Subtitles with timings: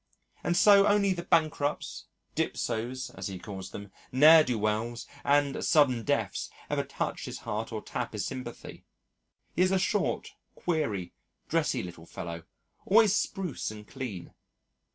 [0.43, 6.01] And so only the bankrupts, dipsos (as he calls them), ne'er do weels, and sudden
[6.01, 8.83] deaths ever touch his heart or tap his sympathy.
[9.55, 11.13] He is a short, queery,
[11.49, 12.45] dressy little fellow,
[12.83, 14.33] always spruce and clean.